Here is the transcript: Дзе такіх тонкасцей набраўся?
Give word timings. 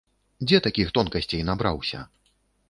Дзе 0.45 0.57
такіх 0.67 0.87
тонкасцей 0.95 1.45
набраўся? 1.51 2.03